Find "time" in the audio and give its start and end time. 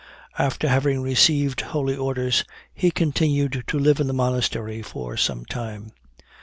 5.45-5.91